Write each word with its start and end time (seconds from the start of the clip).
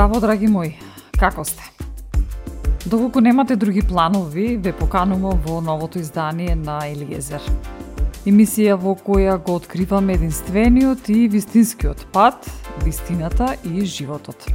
Здраво, 0.00 0.20
драги 0.20 0.48
мои, 0.48 0.68
како 1.20 1.42
сте? 1.44 1.66
Доколку 2.86 3.20
немате 3.20 3.56
други 3.56 3.82
планови, 3.84 4.56
ве 4.56 4.72
поканувам 4.72 5.42
во 5.44 5.58
новото 5.60 6.00
издание 6.00 6.54
на 6.56 6.78
Елиезер. 6.88 7.44
Емисија 8.24 8.78
во 8.80 8.94
која 8.96 9.34
го 9.36 9.58
откриваме 9.60 10.16
единствениот 10.16 11.10
и 11.12 11.28
вистинскиот 11.28 12.06
пат, 12.14 12.48
вистината 12.80 13.50
и 13.60 13.84
животот. 13.84 14.48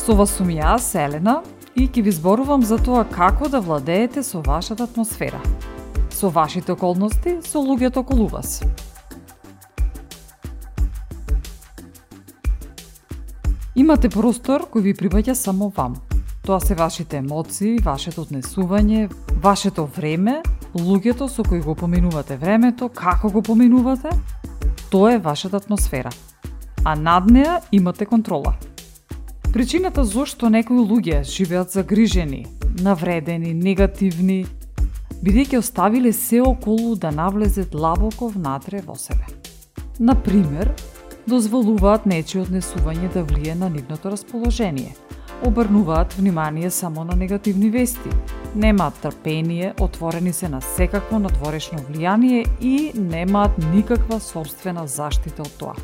Со 0.00 0.16
вас 0.16 0.32
сум 0.32 0.48
јас, 0.48 0.94
Елена, 0.96 1.42
и 1.76 1.84
ќе 1.84 2.00
ви 2.00 2.16
зборувам 2.16 2.64
за 2.64 2.80
тоа 2.80 3.04
како 3.04 3.52
да 3.52 3.60
владеете 3.60 4.24
со 4.24 4.40
вашата 4.40 4.88
атмосфера, 4.88 5.44
со 6.08 6.32
вашите 6.32 6.72
околности, 6.72 7.36
со 7.44 7.60
луѓето 7.60 8.00
околу 8.00 8.32
вас. 8.32 8.62
Имате 13.74 14.06
простор 14.06 14.68
кој 14.70 14.84
ви 14.84 14.92
припаѓа 14.94 15.32
само 15.34 15.66
вам. 15.74 15.96
Тоа 16.46 16.60
се 16.62 16.76
вашите 16.78 17.18
емоции, 17.18 17.80
вашето 17.82 18.22
однесување, 18.22 19.08
вашето 19.42 19.88
време, 19.96 20.36
луѓето 20.78 21.26
со 21.26 21.42
кои 21.42 21.58
го 21.58 21.74
поминувате 21.74 22.36
времето, 22.36 22.86
како 22.88 23.32
го 23.34 23.42
поминувате, 23.42 24.14
тоа 24.94 25.16
е 25.16 25.18
вашата 25.18 25.56
атмосфера. 25.56 26.12
А 26.84 26.94
над 26.94 27.26
неа 27.26 27.60
имате 27.72 28.06
контрола. 28.06 28.54
Причината 29.52 30.04
зошто 30.04 30.50
некои 30.50 30.78
луѓе 30.78 31.24
живеат 31.26 31.74
загрижени, 31.74 32.46
навредени, 32.78 33.54
негативни, 33.54 34.44
бидејќи 35.18 35.58
оставиле 35.58 36.12
се 36.12 36.44
околу 36.46 36.94
да 36.94 37.10
навлезе 37.10 37.66
длабоко 37.66 38.28
внатре 38.28 38.86
во 38.86 38.94
себе. 38.94 39.26
На 39.98 40.14
пример, 40.14 40.76
дозволуваат 41.26 42.06
нечие 42.06 42.42
однесување 42.42 43.12
да 43.12 43.24
влие 43.24 43.54
на 43.54 43.70
нивното 43.70 44.10
расположение. 44.10 44.94
Обрнуваат 45.44 46.12
внимание 46.12 46.70
само 46.70 47.04
на 47.04 47.16
негативни 47.16 47.70
вести. 47.70 48.10
Немаат 48.54 48.94
трпение, 48.94 49.74
отворени 49.80 50.32
се 50.32 50.48
на 50.48 50.60
секакво 50.60 51.18
надворешно 51.18 51.78
влијание 51.78 52.46
и 52.60 52.92
немаат 52.94 53.58
никаква 53.74 54.20
собствена 54.20 54.86
заштита 54.86 55.42
од 55.42 55.56
тоа. 55.58 55.74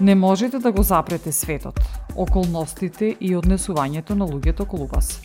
Не 0.00 0.14
можете 0.14 0.58
да 0.58 0.72
го 0.72 0.82
запрете 0.82 1.32
светот, 1.32 1.80
околностите 2.16 3.16
и 3.20 3.36
однесувањето 3.36 4.14
на 4.14 4.28
луѓето 4.28 4.62
околу 4.62 4.86
вас. 4.86 5.20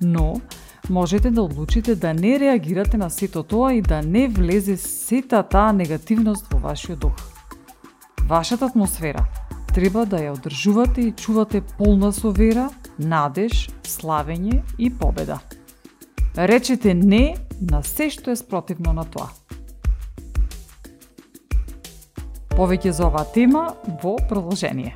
Но, 0.00 0.40
можете 0.90 1.30
да 1.30 1.42
одлучите 1.42 1.94
да 1.94 2.14
не 2.14 2.40
реагирате 2.40 2.96
на 2.96 3.10
сето 3.10 3.42
тоа 3.42 3.74
и 3.74 3.82
да 3.82 4.02
не 4.02 4.28
влезе 4.28 4.76
сета 4.76 5.42
таа 5.42 5.72
негативност 5.72 6.46
во 6.52 6.58
вашиот 6.58 6.98
дух. 6.98 7.16
Вашата 8.28 8.66
атмосфера 8.66 9.26
треба 9.74 10.06
да 10.06 10.20
ја 10.22 10.32
одржувате 10.38 11.00
и 11.00 11.12
чувате 11.12 11.60
полна 11.60 12.12
со 12.12 12.30
вера, 12.30 12.70
надеж, 12.98 13.70
славење 13.82 14.62
и 14.78 14.90
победа. 14.90 15.40
Речете 16.36 16.94
не 16.94 17.36
на 17.60 17.82
се 17.82 18.10
што 18.10 18.30
е 18.30 18.36
спротивно 18.36 18.92
на 18.92 19.04
тоа. 19.04 19.30
Повеќе 22.54 22.90
за 22.94 23.08
оваа 23.10 23.26
тема 23.34 23.74
во 24.02 24.16
продолжение. 24.28 24.94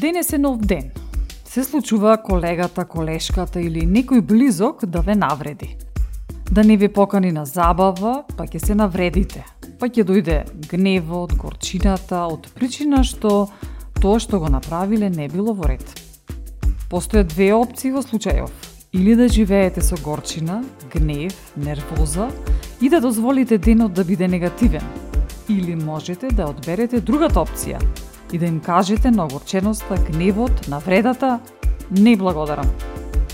Денес 0.00 0.32
е 0.32 0.38
нов 0.38 0.58
ден. 0.58 0.90
Се 1.44 1.64
случува 1.64 2.18
колегата, 2.22 2.84
колешката 2.84 3.60
или 3.64 3.86
некој 3.88 4.20
близок 4.20 4.84
да 4.84 5.00
ве 5.00 5.14
навреди. 5.16 5.70
Да 6.52 6.64
не 6.64 6.76
ви 6.76 6.88
покани 6.92 7.32
на 7.32 7.46
забава, 7.46 8.24
па 8.36 8.44
ќе 8.44 8.60
се 8.60 8.74
навредите. 8.76 9.40
Па 9.80 9.88
ќе 9.88 10.04
дојде 10.04 10.42
гневот, 10.68 11.32
горчината 11.40 12.26
од 12.28 12.44
причина 12.52 13.00
што 13.08 13.48
тоа 13.96 14.20
што 14.20 14.36
го 14.44 14.52
направиле 14.52 15.08
не 15.08 15.30
било 15.32 15.56
во 15.56 15.72
ред. 15.72 15.86
Постојат 16.92 17.32
две 17.32 17.54
опции 17.56 17.94
во 17.96 18.04
случајов. 18.04 18.52
Или 18.92 19.16
да 19.16 19.32
живеете 19.32 19.80
со 19.80 19.96
горчина, 19.96 20.60
гнев, 20.92 21.32
нервоза 21.56 22.28
и 22.84 22.92
да 22.92 23.00
дозволите 23.00 23.56
денот 23.58 23.96
да 23.96 24.04
биде 24.04 24.28
негативен. 24.28 24.84
Или 25.48 25.74
можете 25.74 26.28
да 26.28 26.50
одберете 26.52 27.00
другата 27.00 27.40
опција, 27.40 27.80
и 28.32 28.38
да 28.38 28.46
им 28.46 28.60
кажете 28.60 29.10
на 29.10 29.24
огорченоста, 29.24 29.94
гневот, 30.10 30.68
навредата, 30.68 31.40
не 31.90 32.16
благодарам. 32.16 32.66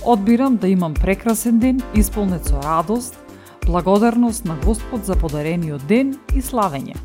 Одбирам 0.05 0.57
да 0.57 0.69
имам 0.69 0.95
прекрасен 0.95 1.59
ден, 1.59 1.81
исполнет 1.95 2.45
со 2.47 2.63
радост, 2.63 3.19
благодарност 3.67 4.45
на 4.45 4.57
Господ 4.65 5.05
за 5.05 5.17
подарениот 5.17 5.87
ден 5.87 6.19
и 6.35 6.43
славење. 6.43 6.97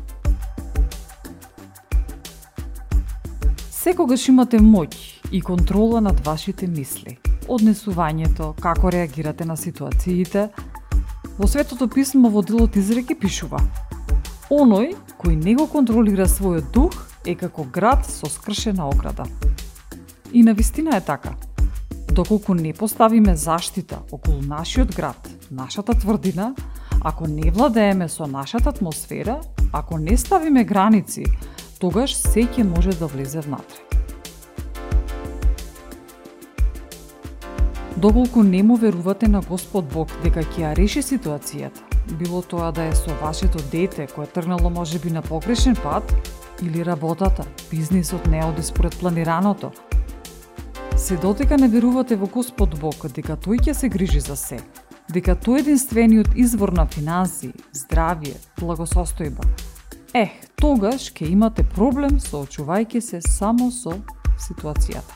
Секогаш 3.70 4.28
имате 4.28 4.58
моќ 4.58 4.90
и 5.32 5.40
контрола 5.40 6.00
над 6.00 6.26
вашите 6.26 6.66
мисли, 6.66 7.18
однесувањето, 7.48 8.52
како 8.60 8.90
реагирате 8.90 9.44
на 9.44 9.56
ситуациите. 9.56 10.48
Во 11.38 11.46
Светото 11.46 11.88
писмо 11.88 12.28
во 12.28 12.42
делот 12.42 12.76
изреки 12.76 13.14
пишува 13.14 13.60
Оној 14.50 14.94
кој 15.20 15.36
не 15.38 15.54
го 15.54 15.68
контролира 15.70 16.26
својот 16.26 16.72
дух 16.74 16.94
е 17.28 17.34
како 17.34 17.64
град 17.64 18.06
со 18.08 18.26
скршена 18.26 18.88
ограда. 18.88 19.24
И 20.32 20.42
на 20.42 20.54
вистина 20.54 20.96
е 20.96 21.00
така. 21.00 21.34
Доколку 22.12 22.54
не 22.54 22.72
поставиме 22.72 23.36
заштита 23.36 23.98
околу 24.12 24.40
нашиот 24.42 24.96
град, 24.96 25.28
нашата 25.50 25.92
тврдина, 25.92 26.54
ако 27.04 27.26
не 27.26 27.50
владееме 27.50 28.08
со 28.08 28.26
нашата 28.26 28.68
атмосфера, 28.68 29.40
ако 29.72 29.98
не 29.98 30.16
ставиме 30.16 30.64
граници, 30.64 31.24
тогаш 31.78 32.16
секе 32.16 32.64
може 32.64 32.90
да 32.90 33.06
влезе 33.06 33.40
внатре. 33.40 33.76
Доколку 37.96 38.42
не 38.42 38.62
му 38.62 38.76
верувате 38.76 39.28
на 39.28 39.40
Господ 39.40 39.84
Бог 39.92 40.08
дека 40.22 40.40
ќе 40.40 40.60
ја 40.62 40.74
реши 40.78 41.02
ситуацијата, 41.02 41.82
било 42.18 42.42
тоа 42.42 42.72
да 42.72 42.84
е 42.88 42.94
со 42.94 43.10
вашето 43.20 43.58
дете 43.72 44.06
кое 44.06 44.26
тргнало 44.26 44.70
можеби 44.70 45.10
на 45.10 45.22
погрешен 45.22 45.76
пат, 45.76 46.14
или 46.62 46.84
работата, 46.84 47.44
бизнисот 47.70 48.26
не 48.26 48.44
оди 48.44 48.62
според 48.62 48.98
планираното, 48.98 49.70
се 50.96 51.16
дотека 51.16 51.56
не 51.56 51.68
верувате 51.68 52.16
во 52.16 52.26
Господ 52.26 52.74
Бог 52.80 53.06
дека 53.14 53.36
тој 53.38 53.62
ќе 53.62 53.72
се 53.72 53.88
грижи 53.88 54.20
за 54.20 54.34
се, 54.36 54.58
дека 55.14 55.36
тој 55.38 55.62
единствениот 55.62 56.34
извор 56.34 56.72
на 56.74 56.86
финанси, 56.86 57.52
здравје, 57.72 58.34
благосостојба. 58.58 59.46
Ех, 60.14 60.34
тогаш 60.56 61.12
ќе 61.14 61.30
имате 61.30 61.62
проблем 61.62 62.18
соочувајќи 62.18 63.00
се 63.00 63.20
само 63.22 63.70
со 63.70 63.94
ситуацијата. 64.36 65.14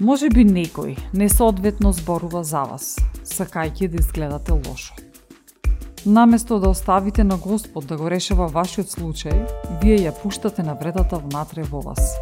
Може 0.00 0.28
би 0.28 0.44
некој 0.44 0.98
несоодветно 1.14 1.94
зборува 1.96 2.44
за 2.44 2.66
вас, 2.68 2.96
сакајќи 3.24 3.88
да 3.88 4.02
изгледате 4.02 4.52
лошо. 4.52 5.03
Наместо 6.06 6.58
да 6.58 6.68
оставите 6.68 7.24
на 7.24 7.36
Господ 7.36 7.86
да 7.86 7.96
го 7.96 8.10
решава 8.10 8.48
вашиот 8.48 8.92
случај, 8.92 9.34
вие 9.82 9.98
ја 10.04 10.12
пуштате 10.12 10.62
навредата 10.62 11.16
внатре 11.16 11.62
во 11.62 11.80
вас. 11.80 12.16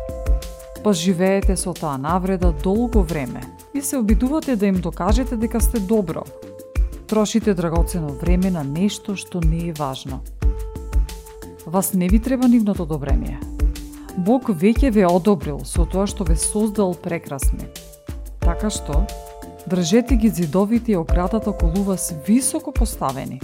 Па 0.84 0.92
живеете 0.92 1.56
со 1.56 1.74
таа 1.74 1.98
навреда 1.98 2.52
долго 2.52 3.02
време 3.02 3.42
и 3.74 3.80
се 3.80 3.96
обидувате 3.96 4.56
да 4.56 4.66
им 4.66 4.80
докажете 4.80 5.36
дека 5.36 5.60
сте 5.60 5.80
добро. 5.80 6.22
Трошите 7.06 7.54
драгоцено 7.54 8.08
време 8.08 8.50
на 8.50 8.64
нешто 8.64 9.16
што 9.16 9.40
не 9.40 9.68
е 9.68 9.72
важно. 9.72 10.20
Вас 11.66 11.94
не 11.94 12.08
ви 12.08 12.18
треба 12.18 12.48
нивното 12.48 12.82
одобрение– 12.82 13.40
Бог 14.16 14.50
веќе 14.52 14.90
ве 14.92 15.06
одобрил 15.08 15.62
со 15.64 15.86
тоа 15.88 16.04
што 16.06 16.24
ве 16.28 16.36
создал 16.36 16.92
прекрасни. 16.92 17.64
Така 18.44 18.68
што, 18.68 19.06
држете 19.64 20.16
ги 20.20 20.28
зидовите 20.28 20.92
и 20.92 20.96
оградата 20.96 21.50
околу 21.50 21.82
вас 21.82 22.12
високо 22.26 22.72
поставени. 22.72 23.40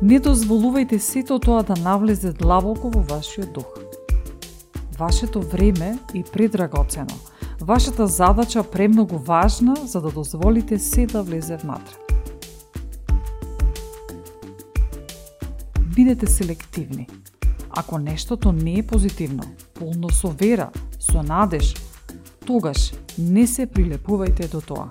Не 0.00 0.18
дозволувајте 0.20 0.98
сето 0.98 1.38
тоа 1.38 1.62
да 1.62 1.76
навлезе 1.76 2.32
длабоко 2.32 2.90
во 2.90 3.02
вашиот 3.02 3.52
дух. 3.52 3.66
Вашето 4.98 5.40
време 5.40 5.98
е 6.14 6.22
предрагоцено. 6.22 7.14
Вашата 7.60 8.06
задача 8.06 8.62
премногу 8.64 9.18
важна 9.18 9.76
за 9.84 10.00
да 10.00 10.10
дозволите 10.10 10.78
се 10.78 11.06
да 11.06 11.22
влезе 11.22 11.56
внатре. 11.56 11.94
Бидете 15.80 16.26
селективни. 16.26 17.08
Ако 17.70 17.98
нештото 17.98 18.52
не 18.52 18.78
е 18.78 18.86
позитивно, 18.86 19.42
полно 19.74 20.10
со 20.10 20.28
вера, 20.28 20.70
со 21.00 21.22
надеж, 21.22 21.74
тогаш 22.46 22.92
не 23.18 23.46
се 23.46 23.66
прилепувајте 23.66 24.50
до 24.50 24.60
тоа. 24.60 24.90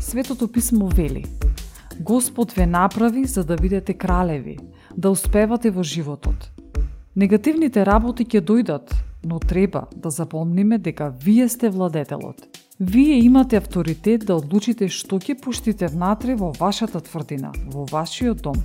Светото 0.00 0.48
писмо 0.48 0.88
вели 0.88 1.24
Господ 2.00 2.52
ве 2.52 2.66
направи 2.66 3.24
за 3.24 3.44
да 3.44 3.56
видите 3.56 3.94
кралеви, 3.94 4.58
да 4.96 5.10
успевате 5.10 5.70
во 5.70 5.82
животот. 5.82 6.50
Негативните 7.16 7.86
работи 7.86 8.24
ќе 8.24 8.40
дојдат, 8.40 8.94
но 9.24 9.38
треба 9.38 9.86
да 9.96 10.10
запомниме 10.10 10.78
дека 10.78 11.12
вие 11.24 11.48
сте 11.48 11.70
владетелот. 11.70 12.46
Вие 12.80 13.18
имате 13.24 13.56
авторитет 13.56 14.26
да 14.26 14.34
одлучите 14.36 14.88
што 14.88 15.18
ќе 15.18 15.38
пуштите 15.40 15.86
внатре 15.86 16.34
во 16.34 16.52
вашата 16.58 17.00
тврдина, 17.00 17.52
во 17.70 17.86
вашиот 17.86 18.42
дом 18.42 18.58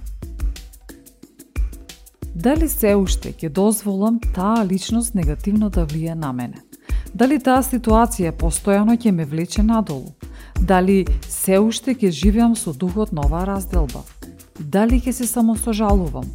дали 2.40 2.70
се 2.72 2.94
уште 2.96 3.34
ќе 3.36 3.50
дозволам 3.52 4.20
таа 4.36 4.64
личност 4.66 5.16
негативно 5.16 5.70
да 5.70 5.86
влие 5.86 6.16
на 6.16 6.34
мене? 6.34 6.69
Дали 7.14 7.40
таа 7.42 7.64
ситуација 7.66 8.30
постојано 8.38 8.94
ќе 8.94 9.12
ме 9.12 9.26
влече 9.26 9.64
надолу? 9.66 10.14
Дали 10.62 11.06
се 11.26 11.58
уште 11.60 11.96
ќе 11.98 12.12
живеам 12.14 12.56
со 12.56 12.74
духот 12.74 13.12
на 13.12 13.26
оваа 13.26 13.48
разделба? 13.50 14.04
Дали 14.60 15.02
ќе 15.02 15.12
се 15.12 15.26
самосожалувам? 15.26 16.30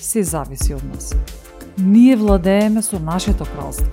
Се 0.00 0.22
зависи 0.22 0.74
од 0.74 0.82
нас. 0.84 1.14
Ние 1.78 2.16
владееме 2.16 2.82
со 2.82 2.98
нашето 2.98 3.44
кралство. 3.44 3.86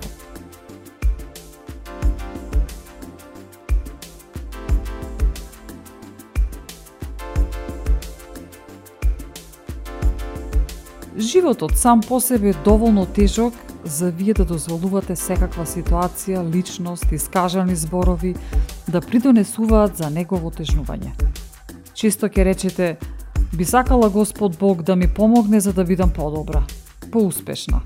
Животот 11.18 11.76
сам 11.76 12.00
по 12.00 12.20
себе 12.20 12.50
е 12.50 12.54
доволно 12.64 13.06
тежок 13.06 13.54
за 13.84 14.10
вие 14.10 14.34
да 14.34 14.44
дозволувате 14.44 15.16
секаква 15.16 15.66
ситуација, 15.66 16.42
личност, 16.54 17.12
искажани 17.12 17.76
зборови 17.76 18.34
да 18.88 19.00
придонесуваат 19.00 19.96
за 19.96 20.10
негово 20.10 20.50
тежнување. 20.50 21.12
Чисто 21.94 22.28
ќе 22.28 22.44
речете, 22.44 22.96
би 23.52 23.64
сакала 23.64 24.10
Господ 24.10 24.56
Бог 24.58 24.82
да 24.82 24.96
ми 24.96 25.08
помогне 25.08 25.60
за 25.60 25.72
да 25.72 25.84
бидам 25.84 26.10
подобра, 26.10 26.64
поуспешна. 27.12 27.82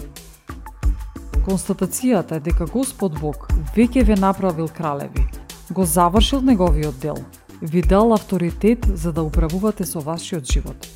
Констатацијата 1.46 2.36
е 2.36 2.40
дека 2.40 2.66
Господ 2.66 3.20
Бог 3.20 3.48
веќе 3.76 4.04
ве 4.04 4.16
направил 4.16 4.68
кралеви, 4.68 5.26
го 5.70 5.84
завршил 5.84 6.40
неговиот 6.40 6.98
дел, 7.00 7.16
ви 7.62 7.82
дал 7.82 8.12
авторитет 8.12 8.86
за 8.94 9.12
да 9.12 9.22
управувате 9.22 9.86
со 9.86 10.00
вашиот 10.00 10.44
живот, 10.52 10.88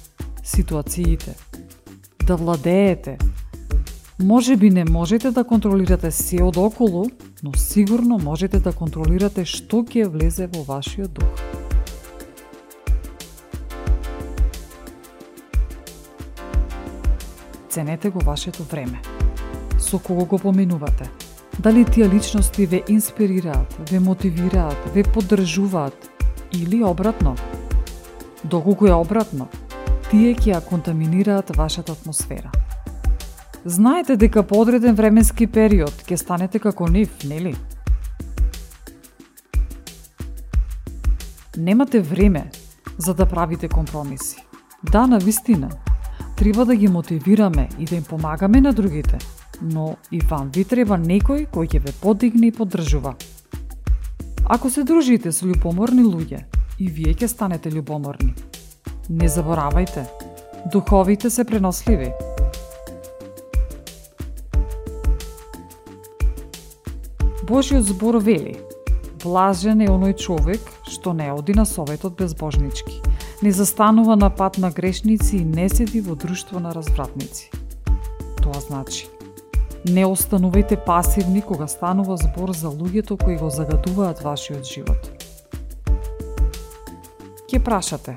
ситуациите, 0.44 1.34
да 2.26 2.36
владеете. 2.36 3.18
Може 4.22 4.56
би 4.56 4.70
не 4.70 4.84
можете 4.84 5.30
да 5.30 5.44
контролирате 5.44 6.10
се 6.10 6.42
од 6.42 6.56
околу, 6.56 7.06
но 7.42 7.52
сигурно 7.56 8.18
можете 8.18 8.60
да 8.60 8.72
контролирате 8.72 9.46
што 9.48 9.80
ќе 9.80 10.04
влезе 10.12 10.44
во 10.52 10.60
вашиот 10.60 11.08
дух. 11.08 11.40
Ценете 17.70 18.10
го 18.10 18.20
вашето 18.20 18.62
време. 18.62 19.00
Со 19.78 19.98
кого 19.98 20.24
го 20.24 20.38
поминувате? 20.38 21.08
Дали 21.58 21.84
тие 21.84 22.08
личности 22.08 22.66
ве 22.66 22.82
инспирираат, 22.88 23.90
ве 23.90 24.00
мотивираат, 24.00 24.76
ве 24.94 25.02
поддржуваат 25.02 26.10
или 26.52 26.84
обратно? 26.84 27.36
Доколку 28.44 28.86
е 28.86 28.92
обратно, 28.92 29.48
тие 30.10 30.36
ќе 30.36 30.52
ја 30.52 30.60
контаминираат 30.60 31.56
вашата 31.56 31.92
атмосфера. 31.92 32.50
Знаете 33.64 34.16
дека 34.16 34.42
по 34.42 34.60
одреден 34.60 34.94
временски 34.96 35.44
период 35.46 35.92
ќе 36.08 36.16
станете 36.16 36.58
како 36.58 36.86
нив, 36.88 37.12
нели? 37.28 37.52
Немате 41.56 42.00
време 42.00 42.46
за 42.98 43.14
да 43.14 43.26
правите 43.26 43.68
компромиси. 43.68 44.40
Да, 44.92 45.06
на 45.06 45.18
вистина, 45.18 45.68
треба 46.36 46.64
да 46.64 46.76
ги 46.76 46.88
мотивираме 46.88 47.68
и 47.78 47.84
да 47.84 47.96
им 47.96 48.02
помагаме 48.04 48.60
на 48.60 48.72
другите, 48.72 49.18
но 49.62 49.96
и 50.10 50.20
вам 50.20 50.48
ви 50.48 50.64
треба 50.64 50.96
некој 50.96 51.44
кој 51.52 51.68
ќе 51.68 51.84
ве 51.84 51.92
подигне 52.00 52.48
и 52.48 52.56
поддржува. 52.56 53.14
Ако 54.48 54.70
се 54.70 54.88
дружите 54.88 55.32
со 55.32 55.44
љубоморни 55.44 56.00
луѓе, 56.00 56.46
и 56.80 56.88
вие 56.88 57.12
ќе 57.12 57.28
станете 57.28 57.68
љубоморни. 57.68 58.32
Не 59.10 59.28
заборавајте, 59.28 60.08
духовите 60.72 61.30
се 61.30 61.44
преносливи. 61.44 62.39
Божиот 67.50 67.83
збор 67.85 68.14
вели, 68.23 68.61
блажен 69.25 69.80
е 69.83 69.88
оној 69.90 70.12
човек 70.14 70.69
што 70.87 71.11
не 71.19 71.33
оди 71.35 71.50
на 71.59 71.64
советот 71.66 72.14
безбожнички, 72.14 73.00
не 73.42 73.50
застанува 73.50 74.14
на 74.14 74.28
пат 74.30 74.59
на 74.62 74.71
грешници 74.71 75.40
и 75.40 75.45
не 75.45 75.66
седи 75.69 75.99
во 76.00 76.14
друштво 76.14 76.61
на 76.61 76.71
развратници. 76.71 77.50
Тоа 78.38 78.61
значи, 78.62 79.09
не 79.83 80.07
останувајте 80.07 80.78
пасивни 80.87 81.42
кога 81.42 81.66
станува 81.66 82.21
збор 82.23 82.54
за 82.54 82.71
луѓето 82.71 83.19
кои 83.19 83.35
го 83.35 83.50
загадуваат 83.50 84.23
вашиот 84.23 84.64
живот. 84.64 85.11
Ке 87.50 87.59
прашате, 87.59 88.14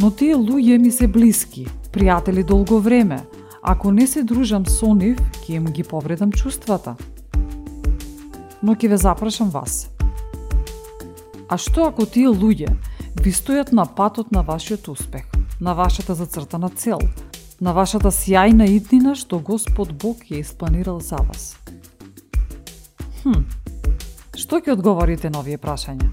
Но 0.00 0.10
тие 0.10 0.36
луѓе 0.36 0.78
ми 0.78 0.90
се 0.90 1.08
блиски, 1.08 1.66
пријатели 1.92 2.46
долго 2.46 2.78
време. 2.78 3.26
Ако 3.62 3.90
не 3.90 4.06
се 4.06 4.22
дружам 4.22 4.66
со 4.66 4.94
нив, 4.94 5.18
ќе 5.42 5.58
им 5.58 5.64
ги 5.64 5.82
повредам 5.82 6.30
чувствата. 6.32 6.94
Но 8.62 8.74
ќе 8.76 8.88
ве 8.92 8.96
запрашам 9.00 9.50
вас. 9.50 9.88
А 11.48 11.56
што 11.58 11.88
ако 11.88 12.04
тие 12.06 12.28
луѓе 12.28 12.74
ви 13.24 13.32
стојат 13.32 13.72
на 13.72 13.86
патот 13.86 14.30
на 14.30 14.42
вашиот 14.46 14.88
успех, 14.88 15.24
на 15.60 15.74
вашата 15.74 16.14
зацртана 16.14 16.68
цел, 16.70 17.00
на 17.60 17.72
вашата 17.72 18.12
сјајна 18.12 18.68
иднина 18.68 19.14
што 19.16 19.40
Господ 19.40 19.92
Бог 19.92 20.22
ја 20.28 20.40
испланирал 20.44 21.00
за 21.00 21.16
вас? 21.16 21.56
Хм, 23.24 23.44
што 24.36 24.60
ќе 24.60 24.76
одговорите 24.76 25.30
на 25.30 25.40
овие 25.40 25.58
прашања? 25.58 26.12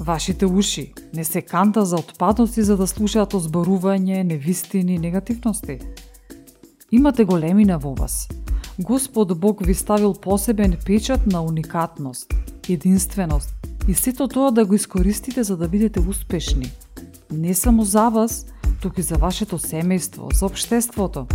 Вашите 0.00 0.46
уши 0.46 0.92
не 1.12 1.24
се 1.24 1.42
канта 1.42 1.84
за 1.84 1.96
отпадоци 1.96 2.62
за 2.62 2.76
да 2.76 2.86
слушаат 2.86 3.34
озборување, 3.34 4.22
невистини, 4.24 4.98
негативности. 4.98 5.78
Имате 6.92 7.24
големина 7.24 7.78
во 7.78 7.94
вас. 7.94 8.28
Господ 8.78 9.40
Бог 9.40 9.66
ви 9.66 9.74
ставил 9.74 10.14
посебен 10.14 10.76
печат 10.86 11.26
на 11.26 11.42
уникатност, 11.42 12.34
единственост 12.68 13.54
и 13.88 13.94
сето 13.94 14.28
тоа 14.28 14.50
да 14.50 14.66
го 14.66 14.74
искористите 14.74 15.42
за 15.42 15.56
да 15.56 15.68
бидете 15.68 16.00
успешни. 16.00 16.72
Не 17.32 17.54
само 17.54 17.84
за 17.84 18.08
вас, 18.08 18.46
туку 18.82 19.00
и 19.00 19.02
за 19.02 19.14
вашето 19.14 19.58
семејство, 19.58 20.34
за 20.34 20.46
обштеството. 20.46 21.26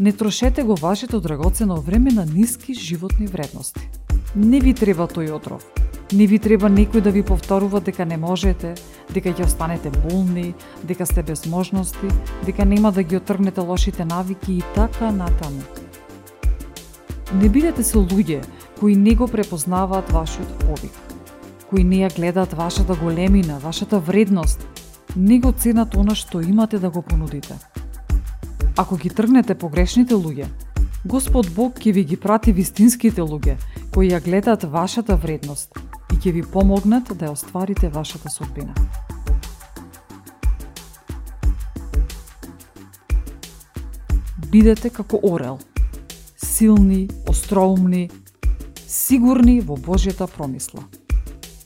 Не 0.00 0.12
трошете 0.12 0.62
го 0.62 0.74
вашето 0.74 1.20
драгоцено 1.20 1.80
време 1.80 2.10
на 2.10 2.26
ниски 2.26 2.74
животни 2.74 3.26
вредности. 3.26 3.88
Не 4.36 4.60
ви 4.60 4.74
треба 4.74 5.08
тој 5.08 5.32
отров 5.32 5.85
Не 6.12 6.26
ви 6.30 6.38
треба 6.38 6.68
некој 6.70 7.02
да 7.02 7.10
ви 7.10 7.24
повторува 7.26 7.80
дека 7.82 8.04
не 8.06 8.14
можете, 8.16 8.76
дека 9.10 9.32
ќе 9.34 9.42
останете 9.42 9.90
болни, 9.90 10.54
дека 10.86 11.06
сте 11.06 11.22
без 11.26 11.46
можности, 11.50 12.06
дека 12.46 12.64
нема 12.64 12.92
да 12.92 13.02
ги 13.02 13.16
отргнете 13.16 13.60
лошите 13.60 14.04
навики 14.04 14.52
и 14.52 14.62
така 14.74 15.10
натаму. 15.10 15.66
Не 17.34 17.48
бидете 17.48 17.82
со 17.82 17.98
луѓе 17.98 18.44
кои 18.78 18.94
не 18.94 19.16
го 19.18 19.26
препознаваат 19.26 20.12
вашиот 20.12 20.52
повик, 20.62 20.94
кои 21.70 21.82
не 21.82 22.04
ја 22.06 22.14
гледаат 22.14 22.54
вашата 22.54 22.94
големина, 22.94 23.58
вашата 23.58 23.98
вредност, 23.98 24.62
не 25.16 25.40
го 25.40 25.50
ценат 25.52 25.96
она 25.96 26.14
што 26.14 26.40
имате 26.40 26.78
да 26.78 26.90
го 26.90 27.02
понудите. 27.02 27.58
Ако 28.76 28.96
ги 28.96 29.10
тргнете 29.10 29.58
погрешните 29.58 30.14
луѓе, 30.14 30.46
Господ 31.04 31.50
Бог 31.50 31.82
ќе 31.82 31.92
ви 31.92 32.04
ги 32.04 32.16
прати 32.16 32.52
вистинските 32.52 33.26
луѓе 33.26 33.58
кои 33.90 34.06
ја 34.10 34.22
гледаат 34.22 34.62
вашата 34.70 35.16
вредност 35.16 35.85
и 36.12 36.16
ќе 36.16 36.32
ви 36.32 36.42
помогнат 36.42 37.12
да 37.14 37.26
ја 37.26 37.32
остварите 37.32 37.88
вашата 37.88 38.30
судбина. 38.30 38.74
Бидете 44.50 44.90
како 44.90 45.18
орел, 45.22 45.58
силни, 46.36 47.08
остроумни, 47.28 48.10
сигурни 48.86 49.60
во 49.60 49.76
Божјата 49.76 50.26
промисла. 50.26 50.84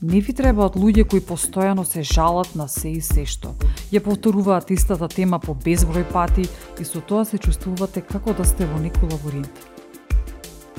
Не 0.02 0.22
ви 0.24 0.32
требаат 0.32 0.78
луѓе 0.80 1.04
кои 1.04 1.20
постојано 1.20 1.84
се 1.84 2.02
жалат 2.02 2.54
на 2.56 2.64
се 2.72 2.94
и 2.96 3.00
се 3.04 3.26
што. 3.28 3.52
Ја 3.92 4.00
повторуваат 4.00 4.70
истата 4.72 5.08
тема 5.12 5.38
по 5.38 5.52
безброј 5.52 6.06
пати 6.08 6.46
и 6.80 6.84
со 6.88 7.02
тоа 7.04 7.26
се 7.28 7.38
чувствувате 7.38 8.00
како 8.00 8.32
да 8.32 8.48
сте 8.48 8.64
во 8.64 8.80
некој 8.80 9.12
лаборинт. 9.12 9.52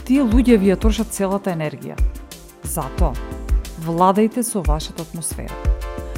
Тие 0.09 0.25
луѓе 0.25 0.57
ви 0.57 0.73
ја 0.73 0.79
трошат 0.81 1.13
целата 1.13 1.53
енергија. 1.53 1.99
Затоа, 2.65 3.13
владајте 3.81 4.43
со 4.43 4.61
вашата 4.61 5.01
атмосфера. 5.01 5.53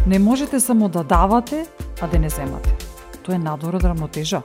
Не 0.07 0.19
можете 0.19 0.59
само 0.59 0.89
да 0.89 1.03
давате, 1.03 1.65
а 2.01 2.07
да 2.07 2.19
не 2.19 2.29
земате. 2.29 2.75
Тоа 3.23 3.35
е 3.35 3.39
надвор 3.39 3.75
од 3.79 3.83
рамнотежа. 3.83 4.41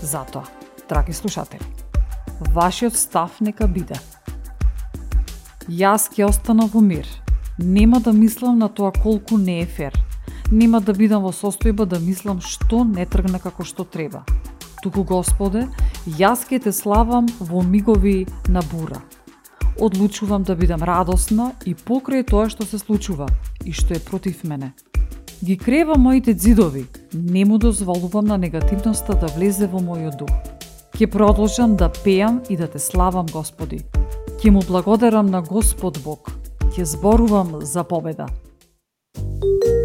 Затоа, 0.00 0.44
драги 0.88 1.12
слушатели, 1.12 1.64
вашиот 2.54 2.96
став 2.96 3.40
нека 3.40 3.68
биде. 3.68 4.00
Јас 5.68 6.08
ќе 6.12 6.28
останам 6.28 6.68
во 6.72 6.80
мир. 6.80 7.08
Нема 7.58 8.00
да 8.00 8.12
мислам 8.12 8.58
на 8.58 8.68
тоа 8.68 8.92
колку 8.92 9.36
не 9.38 9.60
е 9.60 9.66
фер. 9.66 9.92
Нема 10.52 10.80
да 10.80 10.92
бидам 10.92 11.24
во 11.24 11.32
состојба 11.32 11.84
да 11.84 12.00
мислам 12.00 12.40
што 12.40 12.84
не 12.84 13.04
тргна 13.06 13.40
како 13.40 13.64
што 13.64 13.84
треба. 13.84 14.24
Туку, 14.82 15.04
Господе, 15.04 15.68
јас 16.04 16.48
ќе 16.48 16.62
те 16.64 16.72
славам 16.72 17.28
во 17.40 17.62
мигови 17.62 18.26
на 18.48 18.60
бура 18.72 19.00
одлучувам 19.80 20.42
да 20.42 20.56
бидам 20.56 20.82
радосна 20.82 21.52
и 21.66 21.74
покрај 21.74 22.24
тоа 22.26 22.48
што 22.48 22.66
се 22.66 22.78
случува 22.78 23.28
и 23.64 23.72
што 23.72 23.94
е 23.94 24.02
против 24.02 24.44
мене. 24.44 24.72
Ги 25.44 25.56
кревам 25.58 26.00
моите 26.00 26.34
дзидови, 26.34 26.86
не 27.14 27.44
му 27.44 27.58
дозволувам 27.58 28.24
на 28.24 28.38
негативноста 28.38 29.14
да 29.14 29.26
влезе 29.36 29.66
во 29.66 29.82
мојот 29.82 30.18
дух. 30.18 30.32
Ке 30.96 31.06
продолжам 31.06 31.76
да 31.76 31.90
пеам 32.04 32.42
и 32.48 32.56
да 32.56 32.66
те 32.66 32.78
славам, 32.78 33.26
Господи. 33.32 33.84
Ке 34.42 34.50
му 34.50 34.60
благодарам 34.68 35.26
на 35.26 35.42
Господ 35.42 35.98
Бог. 36.04 36.30
Ке 36.74 36.84
зборувам 36.84 37.58
за 37.60 37.84
победа. 37.84 38.26
Не 39.16 39.83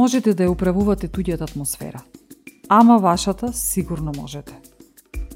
можете 0.00 0.32
да 0.32 0.46
ја 0.46 0.54
управувате 0.54 1.08
туѓата 1.12 1.44
атмосфера, 1.50 2.00
ама 2.68 2.98
вашата 2.98 3.52
сигурно 3.52 4.12
можете. 4.16 4.56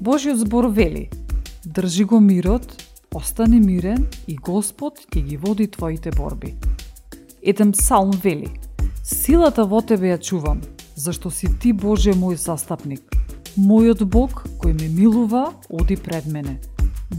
Божиот 0.01 0.41
збор 0.41 0.65
вели, 0.73 1.09
држи 1.65 2.03
го 2.03 2.19
мирот 2.19 2.65
остани 3.13 3.59
мирен 3.59 4.07
и 4.27 4.35
Господ 4.35 5.05
ќе 5.13 5.21
ги 5.21 5.37
води 5.37 5.67
твоите 5.67 6.11
борби. 6.11 6.55
Еден 7.41 7.71
псалм 7.71 8.11
вели, 8.23 8.49
Силата 9.05 9.67
во 9.69 9.83
тебе 9.85 10.09
ја 10.09 10.17
чувам, 10.17 10.61
зашто 10.97 11.29
си 11.29 11.47
ти 11.61 11.73
Боже 11.73 12.15
мој 12.17 12.35
застапник. 12.41 13.03
Мојот 13.55 14.01
Бог 14.03 14.47
кој 14.57 14.73
ме 14.81 14.89
милува, 14.89 15.51
оди 15.69 15.95
пред 15.95 16.25
мене. 16.25 16.57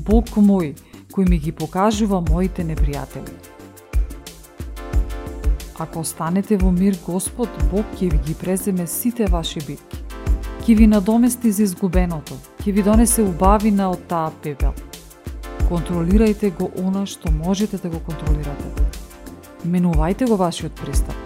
Бог 0.03 0.35
мој, 0.35 0.75
кој 1.15 1.31
ми 1.31 1.39
ги 1.39 1.53
покажува 1.53 2.21
моите 2.27 2.67
непријатели. 2.67 3.56
Ако 5.79 6.01
останете 6.01 6.57
во 6.57 6.71
мир, 6.73 6.97
Господ 7.07 7.49
Бог 7.71 7.85
ќе 8.01 8.09
ви 8.09 8.19
ги 8.27 8.35
преземе 8.35 8.87
сите 8.87 9.27
ваши 9.29 9.61
битки. 9.61 9.99
Ќе 10.65 10.77
ви 10.77 10.87
надомести 10.87 11.53
за 11.53 11.63
изгубеното, 11.63 12.35
ќе 12.65 12.73
ви 12.73 12.83
донесе 12.83 13.23
убавина 13.23 13.91
од 13.93 14.07
таа 14.09 14.33
пепел. 14.43 14.73
Контролирајте 15.69 16.51
го 16.57 16.71
она 16.81 17.05
што 17.07 17.31
можете 17.31 17.77
да 17.77 17.91
го 17.93 18.01
контролирате. 18.01 18.73
Менувајте 19.69 20.29
го 20.29 20.37
вашиот 20.37 20.73
пристап. 20.81 21.17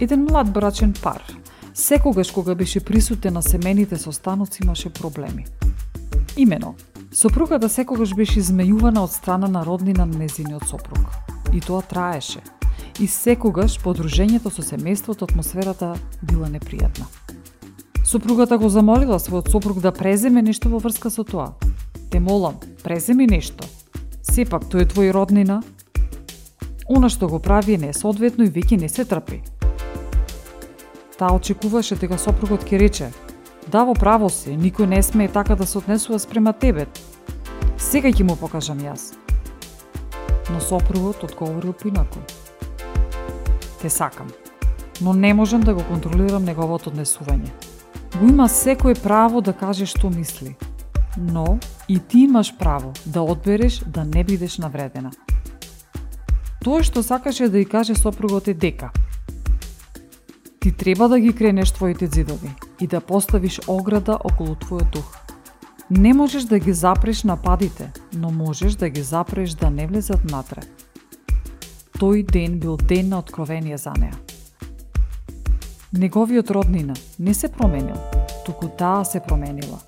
Еден 0.00 0.26
млад 0.26 0.50
брачен 0.52 0.92
пар, 1.02 1.22
секогаш 1.74 2.30
кога 2.30 2.54
беше 2.54 2.80
присутен 2.80 3.34
на 3.34 3.42
семените 3.42 3.98
состаноци 3.98 4.62
имаше 4.64 4.90
проблеми. 4.90 5.46
Имено, 6.36 6.74
Сопругата 7.18 7.66
секогаш 7.66 8.12
беше 8.14 8.38
измејувана 8.38 9.02
од 9.02 9.10
страна 9.10 9.48
на 9.50 9.64
роднина 9.66 10.04
на 10.06 10.20
незиниот 10.20 10.68
сопруг. 10.70 11.16
И 11.52 11.58
тоа 11.60 11.82
траеше. 11.82 12.38
И 13.02 13.08
секогаш 13.10 13.74
по 13.82 13.90
дружењето 13.90 14.52
со 14.54 14.62
семејството 14.62 15.26
атмосферата 15.26 15.96
била 16.22 16.46
непријатна. 16.46 17.08
Сопругата 18.06 18.58
го 18.58 18.70
замолила 18.70 19.18
својот 19.18 19.50
сопруг 19.50 19.82
да 19.82 19.90
преземе 19.90 20.46
нешто 20.46 20.70
во 20.70 20.78
врска 20.78 21.10
со 21.10 21.24
тоа. 21.24 21.58
Те 22.10 22.20
молам, 22.20 22.62
преземи 22.84 23.26
нешто. 23.26 23.66
Сепак 24.22 24.70
тој 24.70 24.86
е 24.86 24.90
твој 24.94 25.10
роднина. 25.10 25.62
Она 26.86 27.10
што 27.10 27.26
го 27.26 27.42
прави 27.42 27.74
е 27.74 27.86
несоодветно 27.88 28.46
и 28.46 28.54
веќе 28.54 28.78
не 28.78 28.88
се 28.88 29.02
трпи. 29.02 29.42
Таа 31.18 31.34
очекуваше 31.34 31.98
дека 31.98 32.14
сопругот 32.14 32.62
ќе 32.62 32.78
рече 32.78 33.10
Да, 33.68 33.82
во 33.84 33.92
право 33.92 34.30
си, 34.32 34.54
никој 34.56 34.86
не 34.88 35.02
смее 35.04 35.28
така 35.28 35.52
да 35.54 35.66
се 35.66 35.78
однесува 35.78 36.18
спрема 36.18 36.52
тебе. 36.52 36.86
Сега 37.88 38.10
ќе 38.12 38.20
му 38.28 38.34
покажам 38.36 38.82
јас. 38.84 39.14
Но 40.52 40.58
сопругот 40.60 41.22
одговорил 41.24 41.72
Пинако. 41.72 42.20
Те 43.80 43.88
сакам, 43.88 44.28
но 45.00 45.12
не 45.12 45.30
можам 45.34 45.60
да 45.64 45.72
го 45.74 45.80
контролирам 45.88 46.44
неговото 46.44 46.90
однесување. 46.90 47.48
Го 48.18 48.28
има 48.28 48.44
секој 48.52 48.92
право 49.00 49.40
да 49.40 49.54
каже 49.56 49.86
што 49.88 50.10
мисли, 50.12 50.52
но 51.16 51.58
и 51.88 51.96
ти 51.98 52.26
имаш 52.28 52.52
право 52.58 52.92
да 53.06 53.22
одбереш 53.22 53.78
да 53.86 54.04
не 54.04 54.24
бидеш 54.24 54.58
навредена. 54.58 55.10
Тоа 56.60 56.82
што 56.84 57.00
сакаше 57.02 57.48
да 57.48 57.56
ја 57.56 57.70
каже 57.70 57.96
сопругот 57.96 58.48
е 58.48 58.54
дека 58.54 58.90
Ти 60.60 60.72
треба 60.72 61.08
да 61.08 61.20
ги 61.20 61.32
кренеш 61.32 61.72
твоите 61.72 62.06
зидови 62.06 62.52
и 62.80 62.86
да 62.86 63.00
поставиш 63.00 63.60
ограда 63.66 64.18
околу 64.24 64.60
твојот 64.60 64.92
дух. 64.92 65.27
Не 65.90 66.14
можеш 66.14 66.44
да 66.44 66.58
ги 66.58 66.72
запреш 66.72 67.24
нападите, 67.24 67.92
но 68.12 68.30
можеш 68.30 68.74
да 68.74 68.88
ги 68.88 69.02
запреш 69.02 69.50
да 69.50 69.70
не 69.70 69.86
влезат 69.86 70.24
натре. 70.24 70.60
Тој 71.98 72.22
ден 72.30 72.58
бил 72.60 72.76
ден 72.76 73.08
на 73.08 73.18
откровение 73.18 73.78
за 73.78 73.92
неа. 73.98 74.14
Неговиот 75.92 76.50
роднина 76.50 76.94
не 77.18 77.34
се 77.34 77.48
променил, 77.48 77.96
туку 78.46 78.68
таа 78.68 79.04
се 79.04 79.20
променила. 79.20 79.80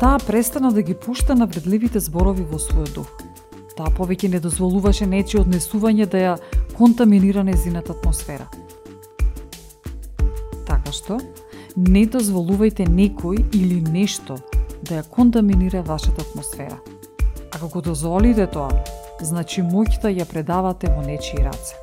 Таа 0.00 0.18
престана 0.26 0.72
да 0.72 0.82
ги 0.82 0.94
пушта 0.94 1.34
навредливите 1.34 2.00
зборови 2.00 2.42
во 2.42 2.58
својот 2.58 2.94
дух. 2.94 3.12
Таа 3.76 3.92
повеќе 3.92 4.28
не 4.28 4.40
дозволуваше 4.40 5.06
нечи 5.06 5.38
однесување 5.40 6.06
да 6.06 6.18
ја 6.18 6.32
контаминира 6.76 7.44
незината 7.44 7.92
атмосфера 7.92 8.48
Така– 10.66 10.92
што 10.96 11.20
не 11.76 12.04
дозволувајте 12.06 12.88
некој 12.88 13.40
или 13.56 13.80
нешто 13.80 14.36
да 14.82 14.98
ја 14.98 15.08
контаминира 15.08 15.82
вашата 15.82 16.22
атмосфера. 16.22 16.78
Ако 17.52 17.68
го 17.68 17.80
дозволите 17.80 18.46
тоа, 18.46 18.70
значи 19.20 19.62
моќта 19.62 20.10
ја 20.10 20.26
предавате 20.26 20.90
во 20.90 21.02
нечии 21.06 21.44
раце. 21.44 21.76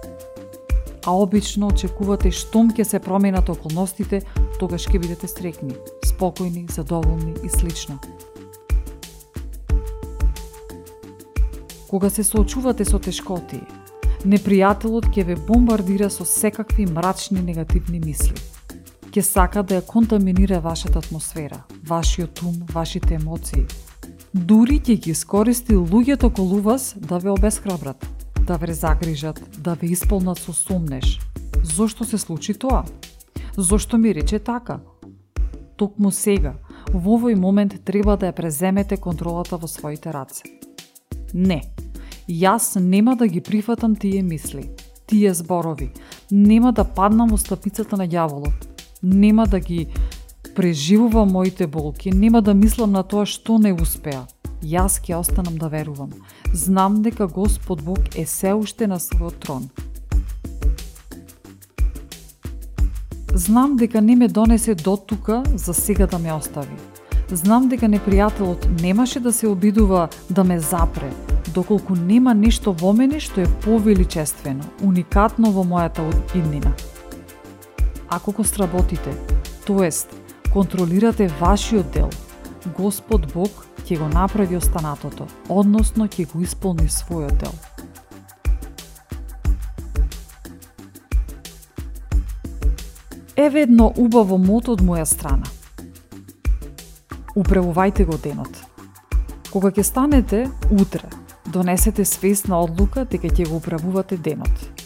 А 1.05 1.15
обично 1.15 1.67
очекувате 1.67 2.31
штом 2.31 2.71
ќе 2.71 2.83
се 2.83 2.99
променат 2.99 3.49
околностите, 3.49 4.21
тогаш 4.59 4.87
ќе 4.87 4.99
бидете 4.99 5.27
стрекни, 5.27 5.75
спокојни, 6.05 6.67
задоволни 6.71 7.33
и 7.43 7.49
слично. 7.49 7.99
Кога 11.89 12.09
се 12.09 12.23
соочувате 12.23 12.85
со 12.85 12.99
тешкоти, 12.99 13.63
непријателот 14.25 15.09
ќе 15.09 15.25
ве 15.25 15.35
бомбардира 15.35 16.09
со 16.09 16.25
секакви 16.25 16.85
мрачни 16.85 17.41
негативни 17.41 17.99
мисли– 17.99 18.35
ќе 19.09 19.23
сака 19.25 19.63
да 19.63 19.79
ја 19.79 19.85
контаминира 19.89 20.59
вашата 20.61 20.99
атмосфера, 20.99 21.63
вашиот 21.89 22.41
ум, 22.43 22.55
вашите 22.73 23.17
емоции. 23.17 23.65
Дури 24.33 24.77
ќе 24.77 24.95
ги 25.01 25.11
искористи 25.11 25.73
луѓето 25.73 26.29
околу 26.29 26.61
вас 26.61 26.93
да 26.95 27.17
ве 27.17 27.31
обесхрабрат, 27.33 28.05
да 28.45 28.57
ве 28.61 28.73
загрижат, 28.73 29.41
да 29.57 29.73
ве 29.73 29.89
исполнат 29.95 30.37
со 30.37 30.53
сумнеш. 30.53 31.19
Зошто 31.63 32.05
се 32.05 32.17
случи 32.17 32.53
тоа? 32.53 32.83
Зошто 33.57 33.97
ми 33.97 34.13
рече 34.15 34.39
така? 34.39 34.79
Токму 35.77 36.11
сега, 36.11 36.53
во 36.93 37.17
овој 37.17 37.35
момент 37.35 37.73
треба 37.85 38.17
да 38.17 38.29
ја 38.29 38.37
преземете 38.37 38.97
контролата 38.97 39.57
во 39.57 39.67
своите 39.67 40.13
раце. 40.13 40.45
Не, 41.33 41.63
јас 42.29 42.77
нема 42.79 43.15
да 43.15 43.27
ги 43.27 43.41
прифатам 43.41 43.95
тие 43.95 44.21
мисли, 44.21 44.69
тие 45.07 45.33
зборови, 45.33 45.89
нема 46.31 46.71
да 46.73 46.83
паднам 46.83 47.33
во 47.33 47.37
стапицата 47.37 47.97
на 47.97 48.05
ѓаволот, 48.05 48.69
нема 49.01 49.47
да 49.47 49.59
ги 49.59 49.87
преживувам 50.55 51.31
моите 51.31 51.67
болки, 51.67 52.11
нема 52.11 52.41
да 52.41 52.53
мислам 52.53 52.91
на 52.91 53.03
тоа 53.03 53.25
што 53.25 53.57
не 53.59 53.73
успеа. 53.73 54.25
Јас 54.63 54.99
ќе 54.99 55.15
останам 55.19 55.57
да 55.57 55.69
верувам. 55.69 56.09
Знам 56.53 57.01
дека 57.01 57.27
Господ 57.27 57.83
Бог 57.83 58.15
е 58.15 58.25
се 58.25 58.53
уште 58.53 58.87
на 58.87 58.99
својот 58.99 59.39
трон. 59.39 59.69
Знам 63.33 63.75
дека 63.77 64.01
не 64.01 64.15
ме 64.15 64.27
донесе 64.27 64.75
до 64.75 64.97
тука 64.97 65.43
за 65.55 65.73
сега 65.73 66.07
да 66.07 66.19
ме 66.19 66.33
остави. 66.33 66.75
Знам 67.31 67.69
дека 67.69 67.85
непријателот 67.85 68.81
немаше 68.81 69.19
да 69.19 69.33
се 69.33 69.47
обидува 69.47 70.09
да 70.29 70.43
ме 70.43 70.59
запре, 70.59 71.13
доколку 71.53 71.95
нема 71.95 72.33
нешто 72.33 72.73
во 72.73 72.93
мене 72.93 73.19
што 73.19 73.41
е 73.41 73.51
повеличествено, 73.63 74.65
уникатно 74.81 75.51
во 75.51 75.63
мојата 75.63 76.03
иднина 76.35 76.73
ако 78.09 78.31
го 78.31 78.43
сработите, 78.43 79.13
тоест 79.65 80.18
контролирате 80.53 81.27
вашиот 81.27 81.91
дел, 81.91 82.09
Господ 82.77 83.33
Бог 83.33 83.65
ќе 83.85 83.99
го 83.99 84.07
направи 84.07 84.57
останатото, 84.57 85.27
односно 85.49 86.07
ќе 86.07 86.27
го 86.31 86.41
исполни 86.41 86.89
својот 86.89 87.37
дел. 87.41 87.53
Еве 93.35 93.61
едно 93.61 93.93
убаво 93.97 94.37
мото 94.37 94.73
од 94.75 94.81
моја 94.81 95.05
страна. 95.05 95.47
Управувајте 97.35 98.05
го 98.05 98.17
денот. 98.17 98.51
Кога 99.51 99.71
ќе 99.71 99.83
станете 99.83 100.49
утре, 100.69 101.07
донесете 101.45 102.05
свесна 102.05 102.59
одлука 102.59 103.05
дека 103.05 103.29
ќе 103.29 103.49
го 103.49 103.61
управувате 103.61 104.17
денот 104.17 104.79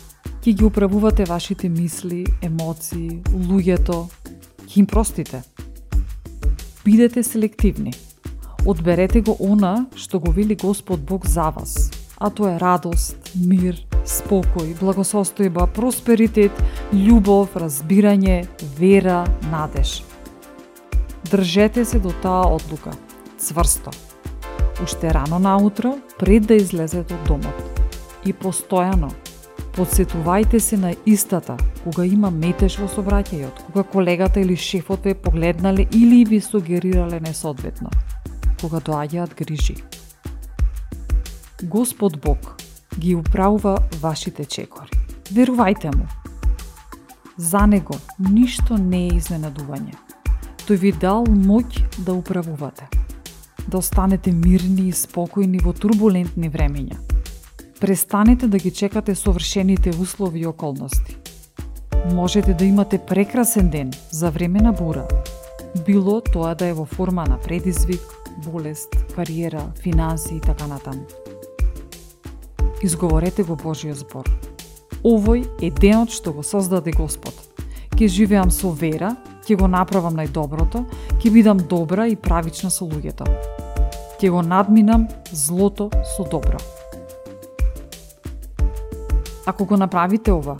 ќе 0.43 0.51
ги 0.53 0.65
управувате 0.65 1.23
вашите 1.23 1.69
мисли, 1.69 2.25
емоции, 2.43 3.21
луѓето, 3.31 4.09
ќе 4.67 4.79
им 4.81 4.87
простите. 4.91 5.39
Бидете 6.85 7.23
селективни. 7.23 7.93
Одберете 8.65 9.21
го 9.21 9.37
она 9.39 9.85
што 9.95 10.19
го 10.19 10.31
вели 10.31 10.55
Господ 10.55 10.99
Бог 10.99 11.25
за 11.25 11.47
вас, 11.49 11.91
а 12.19 12.29
тоа 12.29 12.55
е 12.55 12.59
радост, 12.59 13.31
мир, 13.35 13.79
спокој, 14.03 14.75
благосостојба, 14.81 15.69
просперитет, 15.71 16.51
љубов, 16.91 17.55
разбирање, 17.55 18.43
вера, 18.75 19.23
надеж. 19.47 20.03
Држете 21.31 21.85
се 21.85 22.03
до 22.03 22.11
таа 22.19 22.51
одлука, 22.51 22.91
цврсто. 23.39 23.95
Уште 24.83 25.13
рано 25.13 25.39
наутро, 25.39 25.95
пред 26.19 26.51
да 26.51 26.59
излезете 26.59 27.15
од 27.15 27.27
домот. 27.31 27.87
И 28.27 28.35
постојано, 28.35 29.07
Подсетувајте 29.73 30.59
се 30.59 30.77
на 30.77 30.91
истата 31.05 31.57
кога 31.83 32.03
има 32.05 32.29
метеж 32.29 32.75
во 32.77 32.85
собраќајот, 32.85 33.61
кога 33.65 33.83
колегата 33.83 34.37
или 34.43 34.53
шефот 34.53 35.07
ве 35.09 35.15
погледнале 35.17 35.87
или 35.89 36.19
ви 36.29 36.37
сугерирале 36.41 37.17
несоодветно, 37.19 37.89
кога 38.61 38.77
доаѓаат 38.77 39.33
грижи. 39.33 39.75
Господ 41.63 42.19
Бог 42.21 42.61
ги 42.99 43.15
управува 43.15 43.79
вашите 44.01 44.45
чекори. 44.45 44.93
Верувајте 45.33 45.89
му. 45.97 46.05
За 47.37 47.65
него 47.65 47.97
ништо 48.19 48.77
не 48.77 49.07
е 49.07 49.15
изненадување. 49.17 49.97
Тој 50.67 50.77
ви 50.77 50.91
дал 50.91 51.25
моќ 51.25 51.81
да 52.05 52.13
управувате. 52.13 52.85
Да 53.67 53.81
останете 53.81 54.31
мирни 54.31 54.91
и 54.91 54.93
спокојни 54.93 55.63
во 55.65 55.73
турбулентни 55.73 56.51
времења. 56.51 57.12
Престанете 57.83 58.47
да 58.47 58.57
ги 58.57 58.71
чекате 58.71 59.15
совршените 59.15 59.89
услови 59.89 60.39
и 60.39 60.45
околности. 60.45 61.17
Можете 62.13 62.53
да 62.53 62.65
имате 62.65 62.97
прекрасен 62.97 63.69
ден 63.69 63.91
за 64.11 64.31
време 64.31 64.59
на 64.59 64.71
бура, 64.71 65.07
било 65.85 66.21
тоа 66.21 66.55
да 66.55 66.65
е 66.65 66.73
во 66.73 66.85
форма 66.85 67.25
на 67.27 67.37
предизвик, 67.37 68.01
болест, 68.45 68.87
кариера, 69.15 69.63
финанси 69.81 70.35
и 70.35 70.39
така 70.39 70.67
натаму. 70.67 71.01
Изговорете 72.83 73.43
го 73.43 73.55
Божиот 73.55 73.97
збор. 73.97 74.31
Овој 75.03 75.43
е 75.59 75.67
денот 75.67 76.07
што 76.07 76.31
го 76.31 76.43
создаде 76.43 76.95
Господ. 76.95 77.35
Ке 77.99 78.07
живеам 78.07 78.47
со 78.51 78.71
вера, 78.71 79.17
ќе 79.43 79.59
го 79.59 79.67
направам 79.67 80.15
најдоброто, 80.15 80.85
ќе 81.19 81.33
бидам 81.35 81.59
добра 81.59 82.07
и 82.07 82.15
правична 82.15 82.71
со 82.71 82.87
луѓето. 82.87 83.27
Ќе 84.23 84.31
го 84.31 84.39
надминам 84.39 85.09
злото 85.35 85.91
со 86.15 86.23
добро. 86.23 86.63
Ако 89.45 89.65
го 89.65 89.77
направите 89.77 90.31
ова, 90.31 90.55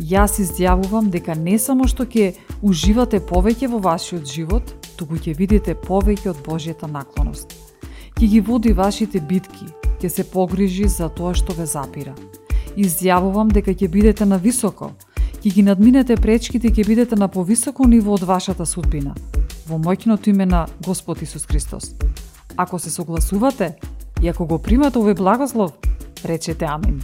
јас 0.00 0.40
изјавувам 0.42 1.10
дека 1.10 1.36
не 1.38 1.54
само 1.58 1.86
што 1.86 2.02
ќе 2.02 2.32
уживате 2.62 3.20
повеќе 3.22 3.68
во 3.70 3.78
вашиот 3.78 4.26
живот, 4.26 4.74
туку 4.98 5.14
ќе 5.14 5.36
видите 5.38 5.74
повеќе 5.74 6.32
од 6.32 6.42
Божјата 6.42 6.90
наклоност. 6.90 7.54
Ќе 8.18 8.26
ги 8.26 8.40
води 8.40 8.72
вашите 8.72 9.20
битки, 9.20 9.70
ќе 10.02 10.08
се 10.08 10.24
погрижи 10.24 10.88
за 10.88 11.08
тоа 11.08 11.34
што 11.34 11.54
ве 11.54 11.66
запира. 11.66 12.14
Изјавувам 12.74 13.54
дека 13.54 13.70
ќе 13.70 13.88
бидете 13.88 14.26
на 14.26 14.36
високо, 14.36 14.90
ќе 15.38 15.54
ги 15.54 15.62
надминете 15.62 16.16
пречките 16.16 16.68
и 16.68 16.74
ќе 16.74 16.86
бидете 16.86 17.16
на 17.16 17.28
повисоко 17.28 17.86
ниво 17.86 18.18
од 18.18 18.26
вашата 18.26 18.66
судбина. 18.66 19.14
Во 19.68 19.78
моќното 19.78 20.34
име 20.34 20.46
на 20.46 20.66
Господ 20.82 21.22
Исус 21.22 21.46
Христос. 21.46 21.94
Ако 22.56 22.78
се 22.78 22.90
согласувате 22.90 23.76
и 24.22 24.28
ако 24.28 24.46
го 24.46 24.58
примате 24.58 24.98
овој 24.98 25.14
благослов, 25.14 25.78
речете 26.24 26.66
амин. 26.66 27.02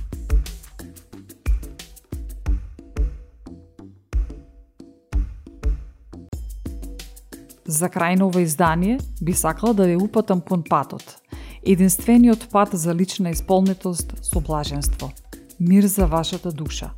За 7.70 7.87
крај 7.87 8.16
на 8.18 8.26
ова 8.26 8.40
издание 8.42 8.98
би 9.22 9.30
сакала 9.33 9.70
да 9.78 9.85
ве 9.87 9.94
упатам 9.94 10.40
кон 10.42 10.64
патот. 10.66 11.22
Единствениот 11.62 12.48
пат 12.50 12.74
за 12.74 12.94
лична 12.94 13.30
исполнетост 13.30 14.11
со 14.26 14.40
блаженство. 14.40 15.12
Мир 15.61 15.87
за 15.87 16.06
вашата 16.06 16.50
душа. 16.50 16.90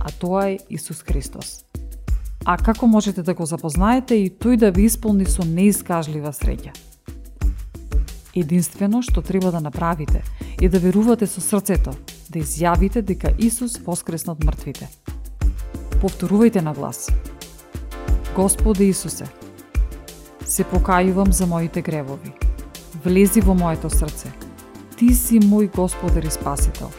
А 0.00 0.12
тоа 0.12 0.50
е 0.50 0.58
Исус 0.68 1.00
Христос. 1.02 1.64
А 2.44 2.58
како 2.58 2.86
можете 2.86 3.22
да 3.22 3.34
го 3.34 3.46
запознаете 3.46 4.20
и 4.20 4.28
тој 4.28 4.58
да 4.60 4.70
ви 4.70 4.84
исполни 4.84 5.24
со 5.24 5.48
неискажлива 5.48 6.36
среќа? 6.36 6.76
Единствено 8.36 9.00
што 9.00 9.22
треба 9.22 9.48
да 9.50 9.64
направите 9.64 10.24
е 10.60 10.68
да 10.68 10.78
верувате 10.78 11.26
со 11.26 11.40
срцето, 11.40 11.96
да 12.28 12.38
изјавите 12.38 13.00
дека 13.00 13.32
Исус 13.38 13.80
воскресна 13.80 14.36
од 14.36 14.44
мртвите. 14.44 14.92
Повторувајте 16.04 16.60
на 16.60 16.76
глас. 16.76 17.08
Господе 18.36 18.84
Исусе, 18.92 19.24
се 20.44 20.64
покајувам 20.64 21.30
за 21.30 21.46
моите 21.46 21.82
гревови. 21.82 22.32
Влези 23.04 23.40
во 23.40 23.54
моето 23.54 23.90
срце. 23.90 24.32
Ти 24.96 25.14
си 25.14 25.40
мој 25.40 25.70
Господар 25.74 26.22
и 26.22 26.30
Спасител. 26.30 26.90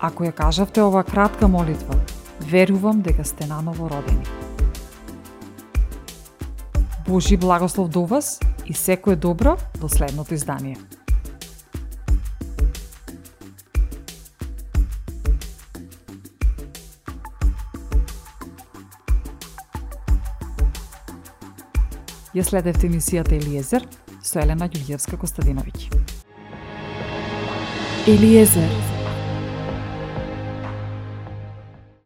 Ако 0.00 0.24
ја 0.24 0.32
кажавте 0.32 0.82
ова 0.82 1.04
кратка 1.04 1.48
молитва, 1.48 1.94
верувам 2.40 3.02
дека 3.02 3.24
сте 3.24 3.46
наново 3.46 3.90
родени. 3.90 4.26
Божи 7.06 7.36
благослов 7.36 7.88
до 7.88 8.06
вас 8.06 8.40
и 8.66 8.74
секое 8.74 9.16
добро 9.16 9.56
до 9.80 9.88
следното 9.88 10.34
издание. 10.34 10.76
Ја 22.32 22.44
следевте 22.48 22.88
емисијата 22.88 23.34
Елиезер 23.36 23.84
со 24.24 24.40
Елена 24.40 24.64
Ѓуѓевска 24.72 25.18
Костадиновиќ. 25.20 25.90
Елиезер 28.08 28.91